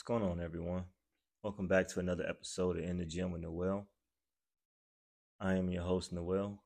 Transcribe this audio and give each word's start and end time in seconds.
What's 0.00 0.06
going 0.06 0.22
on, 0.22 0.40
everyone? 0.40 0.84
Welcome 1.42 1.68
back 1.68 1.86
to 1.88 2.00
another 2.00 2.24
episode 2.26 2.78
of 2.78 2.84
In 2.84 2.96
the 2.96 3.04
Gym 3.04 3.32
with 3.32 3.42
Noel. 3.42 3.86
I 5.38 5.56
am 5.56 5.68
your 5.68 5.82
host, 5.82 6.10
Noel. 6.10 6.62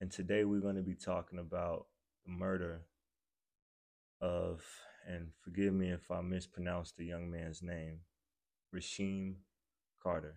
And 0.00 0.10
today 0.10 0.42
we're 0.42 0.58
going 0.58 0.74
to 0.74 0.82
be 0.82 0.96
talking 0.96 1.38
about 1.38 1.86
the 2.24 2.32
murder 2.32 2.80
of, 4.20 4.64
and 5.08 5.28
forgive 5.44 5.72
me 5.72 5.90
if 5.90 6.10
I 6.10 6.22
mispronounce 6.22 6.90
the 6.90 7.04
young 7.04 7.30
man's 7.30 7.62
name, 7.62 8.00
Rasheem 8.74 9.34
Carter. 10.02 10.34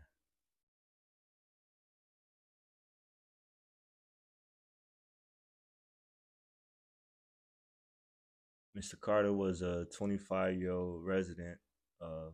Mr. 8.79 8.97
Carter 8.97 9.33
was 9.33 9.61
a 9.61 9.85
25 9.93 10.55
year 10.55 10.71
old 10.71 11.03
resident 11.03 11.57
of 11.99 12.33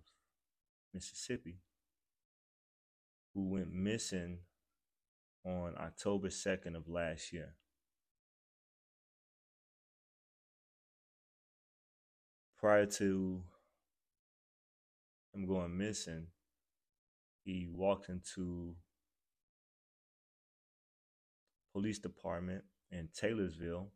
Mississippi 0.93 1.57
who 3.33 3.49
went 3.49 3.73
missing 3.73 4.37
on 5.43 5.73
October 5.79 6.27
2nd 6.27 6.75
of 6.75 6.87
last 6.87 7.33
year. 7.33 7.55
Prior 12.59 12.85
to 12.85 13.41
him 15.33 15.47
going 15.47 15.75
missing, 15.75 16.27
he 17.43 17.67
walked 17.71 18.09
into 18.09 18.75
police 21.73 21.97
department 21.97 22.63
in 22.91 23.09
Taylorsville 23.19 23.89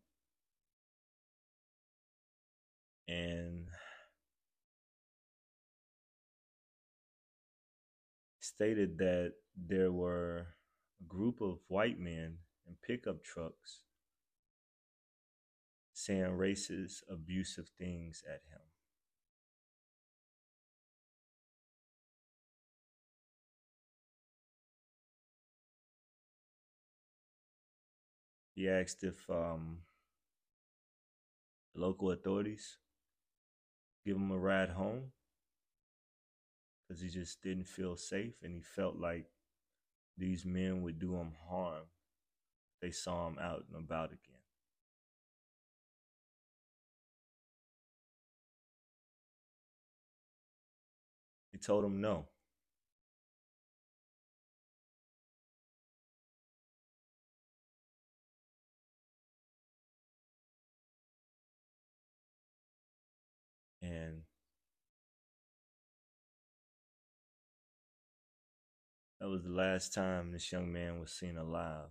and 3.09 3.65
stated 8.39 8.97
that 8.99 9.33
there 9.57 9.91
were 9.91 10.45
a 11.01 11.07
group 11.07 11.41
of 11.41 11.57
white 11.67 11.99
men 11.99 12.37
in 12.67 12.75
pickup 12.85 13.23
trucks 13.23 13.83
saying 15.93 16.23
racist, 16.37 17.03
abusive 17.09 17.67
things 17.77 18.23
at 18.27 18.41
him. 18.49 18.61
He 28.55 28.69
asked 28.69 29.03
if 29.03 29.29
um, 29.29 29.79
local 31.75 32.11
authorities 32.11 32.77
give 34.09 34.17
him 34.17 34.31
a 34.31 34.37
ride 34.37 34.69
home 34.69 35.11
because 36.81 36.99
he 36.99 37.09
just 37.09 37.43
didn't 37.43 37.67
feel 37.67 37.95
safe 37.95 38.33
and 38.41 38.55
he 38.55 38.59
felt 38.59 38.95
like 38.95 39.27
these 40.17 40.43
men 40.43 40.81
would 40.81 40.97
do 40.97 41.13
him 41.13 41.33
harm. 41.47 41.83
They 42.81 42.89
saw 42.89 43.27
him 43.27 43.37
out 43.39 43.65
and 43.71 43.83
about 43.83 44.07
again. 44.07 44.41
He 51.51 51.59
told 51.59 51.85
him 51.85 52.01
no. 52.01 52.25
That 69.29 69.33
was 69.33 69.43
the 69.43 69.49
last 69.51 69.93
time 69.93 70.31
this 70.31 70.51
young 70.51 70.73
man 70.73 70.99
was 70.99 71.11
seen 71.11 71.37
alive. 71.37 71.89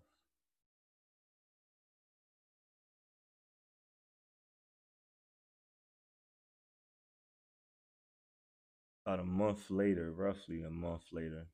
About 9.06 9.21
a 9.21 9.25
month 9.25 9.71
later, 9.71 10.10
roughly 10.10 10.62
a 10.62 10.71
month 10.71 11.04
later, 11.12 11.47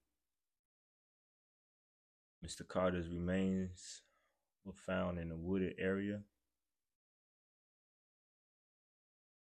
Mr. 2.44 2.66
Carter's 2.66 3.08
remains 3.08 4.00
were 4.64 4.72
found 4.72 5.18
in 5.18 5.30
a 5.30 5.36
wooded 5.36 5.74
area 5.78 6.20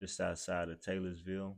just 0.02 0.20
outside 0.20 0.68
of 0.68 0.82
Taylorsville. 0.82 1.56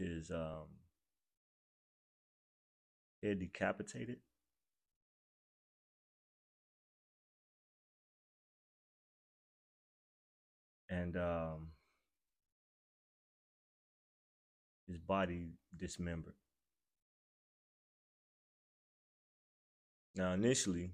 His 0.00 0.30
um, 0.30 0.66
head 3.22 3.38
decapitated. 3.38 4.16
And 10.88 11.16
um, 11.16 11.68
his 14.88 14.98
body 14.98 15.50
dismembered. 15.76 16.34
Now, 20.16 20.32
initially, 20.32 20.90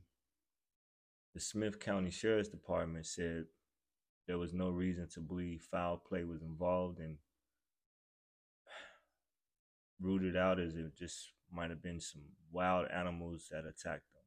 the 1.35 1.41
Smith 1.41 1.81
County 1.81 2.11
Sheriff's 2.11 2.51
Department 2.51 3.07
said 3.07 3.45
there 4.27 4.39
was 4.39 4.53
no 4.53 4.69
reason 4.69 5.09
to 5.15 5.21
believe 5.21 5.63
foul 5.63 5.97
play 5.97 6.25
was 6.25 6.43
involved 6.43 6.99
and 6.99 7.17
rooted 10.01 10.37
out 10.37 10.59
as 10.61 10.77
it 10.77 10.95
just 10.97 11.33
might 11.53 11.71
have 11.71 11.83
been 11.83 12.01
some 12.01 12.23
wild 12.53 12.87
animals 12.89 13.49
that 13.51 13.61
attacked 13.61 14.13
them. 14.13 14.23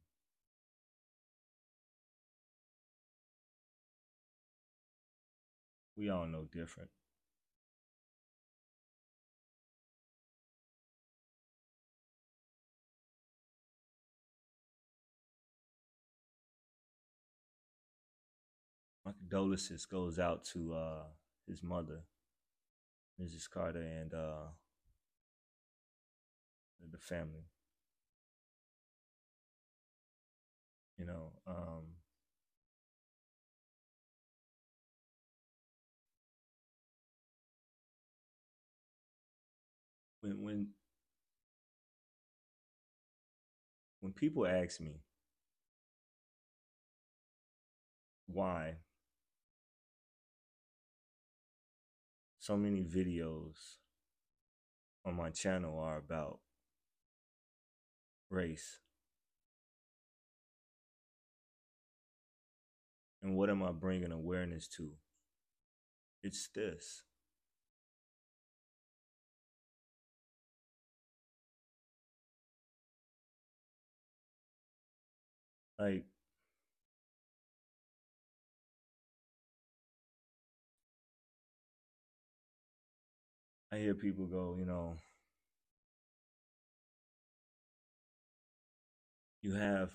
We 5.96 6.08
all 6.08 6.26
know 6.26 6.46
different. 6.52 6.90
my 19.10 19.12
condolences 19.18 19.86
goes 19.86 20.18
out 20.18 20.44
to 20.44 20.74
uh, 20.74 21.02
his 21.48 21.62
mother, 21.62 22.00
Mrs. 23.20 23.50
Carter, 23.50 23.82
and 23.82 24.14
uh, 24.14 24.48
the 26.90 26.98
family. 26.98 27.44
You 30.98 31.06
know, 31.06 31.32
um, 31.46 31.84
when 40.20 40.42
when 40.42 40.66
when 44.00 44.12
people 44.12 44.46
ask 44.46 44.80
me 44.80 45.00
why 48.26 48.76
so 52.38 52.56
many 52.56 52.82
videos 52.82 53.76
on 55.04 55.14
my 55.14 55.30
channel 55.30 55.78
are 55.78 55.98
about 55.98 56.40
race. 58.30 58.78
And 63.22 63.36
what 63.36 63.50
am 63.50 63.62
I 63.62 63.72
bringing 63.72 64.12
awareness 64.12 64.68
to? 64.76 64.90
It's 66.22 66.48
this. 66.54 67.02
Like, 75.78 76.04
I 83.72 83.78
hear 83.78 83.94
people 83.94 84.26
go, 84.26 84.56
you 84.58 84.64
know, 84.66 84.96
you 89.42 89.54
have 89.54 89.94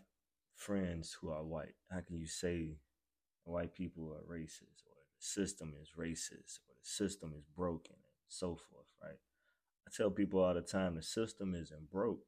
friends 0.56 1.18
who 1.20 1.30
are 1.30 1.44
white. 1.44 1.76
How 1.92 2.02
can 2.02 2.18
you 2.18 2.28
say 2.28 2.78
white 3.44 3.74
people 3.76 4.14
are 4.14 4.34
racist 4.34 4.84
or 4.88 5.04
the 5.18 5.26
system 5.26 5.74
is 5.82 5.90
racist 5.98 6.60
or 6.68 6.76
the 6.82 6.90
system 6.90 7.34
is 7.38 7.46
broken 7.56 7.96
and 7.96 8.30
so 8.30 8.50
forth, 8.56 8.88
right? 9.04 9.20
I 9.88 9.92
tell 9.96 10.10
people 10.10 10.42
all 10.42 10.54
the 10.54 10.62
time 10.62 10.96
the 10.96 11.04
system 11.04 11.56
isn't 11.56 11.92
broke. 11.92 12.26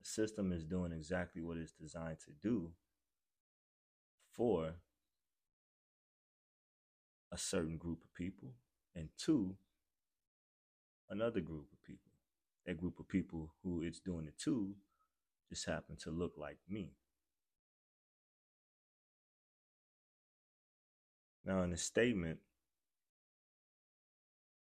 The 0.00 0.08
system 0.08 0.52
is 0.52 0.64
doing 0.64 0.92
exactly 0.92 1.42
what 1.42 1.56
it's 1.56 1.72
designed 1.72 2.18
to 2.26 2.32
do 2.42 2.72
for 4.32 4.74
a 7.32 7.38
certain 7.38 7.76
group 7.76 8.02
of 8.04 8.14
people, 8.14 8.52
and 8.94 9.08
two, 9.18 9.56
another 11.10 11.40
group. 11.40 11.75
That 12.66 12.78
group 12.78 12.98
of 12.98 13.08
people 13.08 13.52
who 13.62 13.82
it's 13.82 14.00
doing 14.00 14.26
it 14.26 14.38
to 14.40 14.74
just 15.48 15.66
happen 15.66 15.96
to 16.00 16.10
look 16.10 16.32
like 16.36 16.58
me. 16.68 16.90
Now, 21.44 21.62
in 21.62 21.72
a 21.72 21.76
statement 21.76 22.40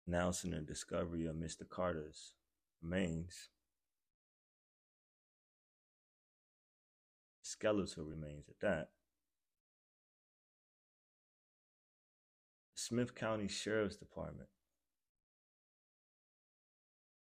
announcing 0.06 0.52
the 0.52 0.60
discovery 0.60 1.26
of 1.26 1.34
Mr. 1.34 1.68
Carter's 1.68 2.34
remains, 2.80 3.48
skeletal 7.42 8.04
remains 8.04 8.48
at 8.48 8.60
that, 8.60 8.90
Smith 12.76 13.16
County 13.16 13.48
Sheriff's 13.48 13.96
Department, 13.96 14.48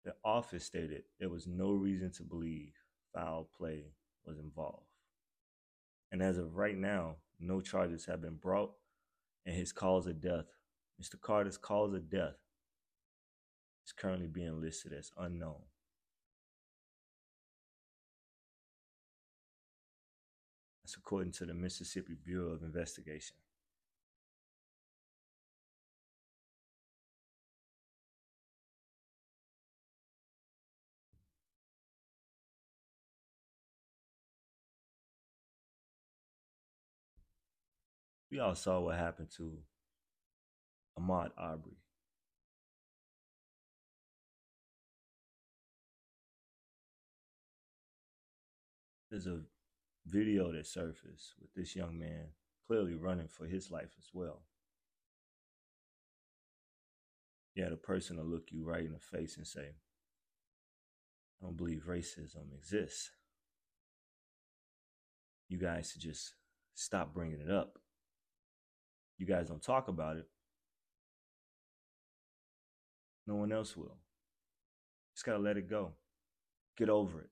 the 0.05 0.15
office 0.25 0.65
stated 0.65 1.05
there 1.19 1.31
was 1.31 1.47
no 1.47 1.73
reason 1.73 2.11
to 2.13 2.23
believe 2.23 2.73
foul 3.15 3.49
play 3.57 3.85
was 4.27 4.39
involved. 4.39 4.87
And 6.13 6.23
as 6.23 6.39
of 6.39 6.57
right 6.57 6.77
now, 6.77 7.17
no 7.41 7.61
charges 7.61 8.07
have 8.07 8.21
been 8.21 8.37
brought 8.37 8.73
and 9.47 9.55
his 9.55 9.73
cause 9.73 10.07
of 10.07 10.21
death, 10.21 10.47
Mr. 11.03 11.21
Carter's 11.21 11.59
cause 11.59 11.93
of 11.93 12.09
death, 12.09 12.37
is 13.85 13.93
currently 13.93 14.27
being 14.27 14.61
listed 14.61 14.93
as 14.93 15.11
unknown. 15.19 15.63
That's 20.83 20.97
according 20.97 21.33
to 21.33 21.47
the 21.47 21.55
Mississippi 21.55 22.15
Bureau 22.23 22.53
of 22.53 22.63
Investigation. 22.63 23.37
We 38.35 38.41
all 38.41 38.57
saw 38.57 38.81
what 38.81 38.97
happened 38.97 39.29
to 39.37 39.59
Ahmaud 40.99 41.31
Arbery. 41.39 41.77
There's 49.09 49.29
a 49.29 49.43
video 50.05 50.51
that 50.51 50.67
surfaced 50.67 51.35
with 51.41 51.55
this 51.55 51.77
young 51.77 51.97
man 51.97 52.31
clearly 52.67 52.97
running 52.97 53.29
for 53.29 53.47
his 53.47 53.71
life 53.71 53.93
as 54.01 54.09
well. 54.13 54.43
You 57.55 57.63
had 57.63 57.73
a 57.73 57.77
person 57.77 58.17
to 58.17 58.25
look 58.25 58.49
you 58.51 58.65
right 58.65 58.85
in 58.85 58.95
the 58.95 58.99
face 58.99 59.37
and 59.37 59.47
say, 59.47 59.77
I 61.41 61.45
don't 61.45 61.57
believe 61.57 61.85
racism 61.89 62.53
exists. 62.53 63.13
You 65.49 65.57
guys 65.57 65.93
should 65.93 66.03
just 66.03 66.35
stop 66.75 67.15
bringing 67.15 67.39
it 67.39 67.49
up 67.49 67.79
you 69.19 69.27
guys 69.27 69.49
don't 69.49 69.63
talk 69.63 69.89
about 69.89 70.17
it, 70.17 70.27
no 73.27 73.37
one 73.37 73.53
else 73.53 73.77
will. 73.77 73.99
Just 75.15 75.25
gotta 75.25 75.39
let 75.39 75.57
it 75.57 75.69
go. 75.71 75.93
Get 76.77 76.89
over 76.89 77.21
it. 77.21 77.31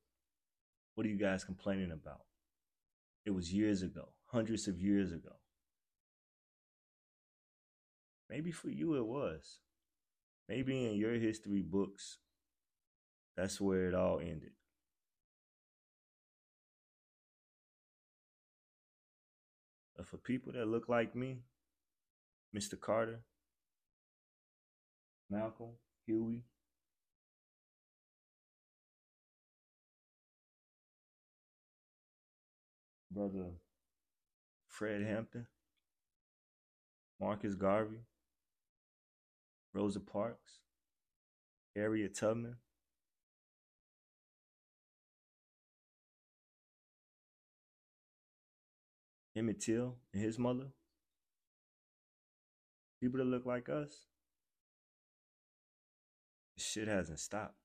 What 0.95 1.07
are 1.07 1.11
you 1.11 1.19
guys 1.19 1.45
complaining 1.45 1.91
about? 1.91 2.23
It 3.25 3.31
was 3.31 3.53
years 3.53 3.83
ago, 3.83 4.09
hundreds 4.27 4.69
of 4.69 4.81
years 4.81 5.13
ago. 5.13 5.33
Maybe 8.29 8.51
for 8.51 8.71
you 8.71 8.95
it 8.97 9.07
was. 9.07 9.59
Maybe 10.49 10.87
in 10.87 10.97
your 10.97 11.15
history 11.15 11.63
books, 11.63 12.19
that's 13.37 13.61
where 13.61 13.89
it 13.89 13.95
all 13.95 14.21
ended. 14.21 14.53
But 19.97 20.07
for 20.07 20.17
people 20.17 20.53
that 20.53 20.67
look 20.67 20.89
like 20.89 21.15
me, 21.15 21.43
Mr. 22.55 22.79
Carter, 22.79 23.23
Malcolm, 25.31 25.71
Huey. 26.07 26.43
Brother 33.11 33.51
Fred 34.69 35.03
Hampton, 35.03 35.47
Marcus 37.21 37.55
Garvey, 37.55 38.07
Rosa 39.75 40.01
Parks, 40.01 40.61
Harriet 41.77 42.15
Tubman, 42.15 42.57
Emmett 49.37 49.61
Till 49.61 49.97
and 50.13 50.23
his 50.23 50.39
mother 50.39 50.69
people 53.03 53.19
that 53.19 53.25
look 53.25 53.45
like 53.45 53.69
us, 53.69 54.07
shit 56.57 56.87
hasn't 56.87 57.19
stopped. 57.19 57.57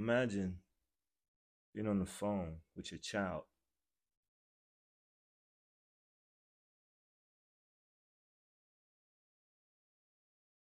Imagine 0.00 0.56
being 1.72 1.86
on 1.86 2.00
the 2.00 2.06
phone 2.06 2.56
with 2.76 2.90
your 2.90 2.98
child. 2.98 3.42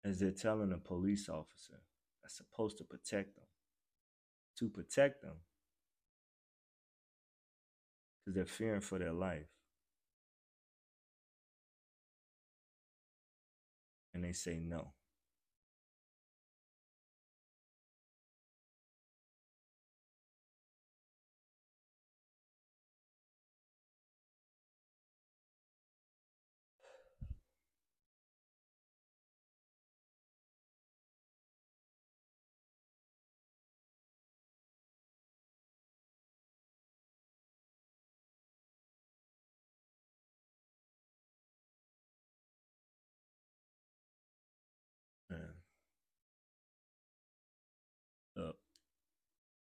As 0.04 0.20
they're 0.20 0.32
telling 0.32 0.74
a 0.74 0.78
police 0.78 1.30
officer 1.30 1.80
that's 2.22 2.36
supposed 2.36 2.78
to 2.80 2.84
protect 2.84 3.38
them, 3.38 3.46
to 4.60 4.68
protect 4.68 5.22
them, 5.22 5.36
because 8.26 8.36
they're 8.36 8.46
fearing 8.46 8.82
for 8.82 8.98
their 9.00 9.14
life. 9.14 9.48
And 14.14 14.24
they 14.24 14.32
say 14.32 14.60
no. 14.60 14.94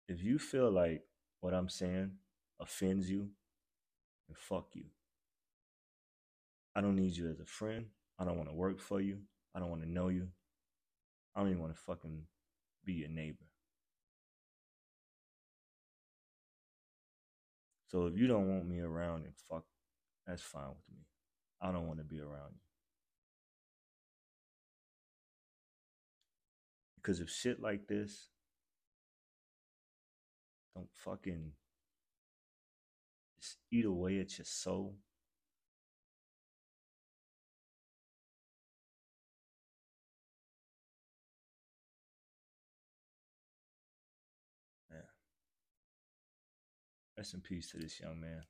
If 0.08 0.24
you 0.24 0.40
feel 0.40 0.72
like 0.72 1.04
what 1.42 1.54
I'm 1.54 1.70
saying 1.70 2.12
offends 2.60 3.10
you, 3.10 3.30
then 4.28 4.36
fuck 4.36 4.68
you. 4.74 4.86
I 6.76 6.82
don't 6.82 6.96
need 6.96 7.16
you 7.16 7.30
as 7.30 7.40
a 7.40 7.46
friend. 7.46 7.86
I 8.20 8.26
don't 8.26 8.38
want 8.38 8.50
to 8.50 8.56
work 8.56 8.80
for 8.80 9.02
you. 9.02 9.20
I 9.56 9.60
don't 9.60 9.70
want 9.70 9.82
to 9.82 9.90
know 9.90 10.10
you. 10.10 10.28
I 11.36 11.40
don't 11.40 11.50
even 11.50 11.62
want 11.62 11.76
to 11.76 11.82
fucking 11.82 12.24
be 12.86 12.94
your 12.94 13.10
neighbor. 13.10 13.46
So 17.88 18.08
if 18.08 18.18
you 18.18 18.28
don't 18.28 18.50
want 18.50 18.68
me 18.68 18.80
around, 18.80 19.24
then 19.24 19.34
fuck, 19.50 19.64
that's 20.26 20.42
fine 20.42 20.68
with 20.68 20.78
me. 20.92 21.06
I 21.62 21.72
don't 21.72 21.88
want 21.88 22.00
to 22.00 22.06
be 22.06 22.20
around 22.20 22.52
you. 22.54 22.62
Because 26.96 27.22
if 27.22 27.30
shit 27.30 27.62
like 27.62 27.88
this 27.88 28.30
don't 30.78 30.90
fucking 30.94 31.52
just 33.40 33.58
eat 33.72 33.86
away 33.86 34.20
at 34.20 34.38
your 34.38 34.46
soul. 34.46 34.96
Yeah. 44.92 44.98
Rest 47.18 47.34
in 47.34 47.42
peace 47.42 47.72
to 47.72 47.78
this 47.78 48.00
young 48.00 48.22
man. 48.22 48.44